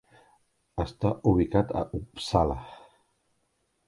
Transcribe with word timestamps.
Està 0.83 1.11
ubicat 1.31 1.73
a 1.81 1.83
Uppsala. 1.99 2.57